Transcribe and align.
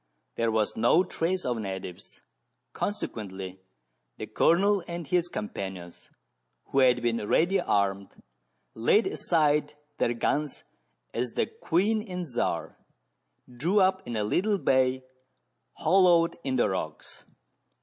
There 0.35 0.49
was 0.49 0.75
no 0.75 1.03
trace 1.03 1.45
of 1.45 1.59
natives, 1.59 2.21
consequently 2.73 3.59
the 4.17 4.25
Colonel 4.25 4.83
and 4.87 5.05
his 5.05 5.27
companions, 5.27 6.09
who 6.71 6.79
had 6.79 7.03
been 7.03 7.27
ready 7.27 7.61
armed, 7.61 8.07
laid 8.73 9.05
aside 9.05 9.75
their 9.99 10.15
guns 10.15 10.63
as 11.13 11.33
the" 11.33 11.45
Queen 11.69 12.01
and 12.01 12.25
Czar" 12.25 12.79
drew 13.47 13.79
up 13.79 14.01
in 14.07 14.15
a 14.15 14.23
little 14.23 14.57
bay 14.57 15.03
hollowed 15.75 16.35
in 16.43 16.55
the 16.55 16.67
rocks. 16.67 17.23